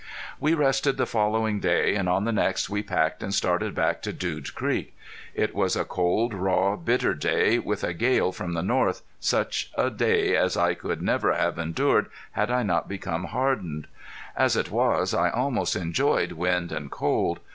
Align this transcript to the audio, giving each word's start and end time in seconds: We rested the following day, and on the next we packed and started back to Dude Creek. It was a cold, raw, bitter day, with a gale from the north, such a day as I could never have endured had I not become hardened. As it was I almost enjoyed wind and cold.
We 0.39 0.55
rested 0.55 0.97
the 0.97 1.05
following 1.05 1.59
day, 1.59 1.93
and 1.93 2.09
on 2.09 2.23
the 2.23 2.31
next 2.31 2.71
we 2.71 2.81
packed 2.81 3.21
and 3.21 3.31
started 3.31 3.75
back 3.75 4.01
to 4.01 4.11
Dude 4.11 4.55
Creek. 4.55 4.97
It 5.35 5.53
was 5.53 5.75
a 5.75 5.85
cold, 5.85 6.33
raw, 6.33 6.75
bitter 6.75 7.13
day, 7.13 7.59
with 7.59 7.83
a 7.83 7.93
gale 7.93 8.31
from 8.31 8.53
the 8.53 8.63
north, 8.63 9.03
such 9.19 9.71
a 9.77 9.91
day 9.91 10.35
as 10.35 10.57
I 10.57 10.73
could 10.73 11.03
never 11.03 11.31
have 11.35 11.59
endured 11.59 12.07
had 12.31 12.49
I 12.49 12.63
not 12.63 12.89
become 12.89 13.25
hardened. 13.25 13.85
As 14.35 14.55
it 14.57 14.71
was 14.71 15.13
I 15.13 15.29
almost 15.29 15.75
enjoyed 15.75 16.31
wind 16.31 16.71
and 16.71 16.89
cold. 16.89 17.39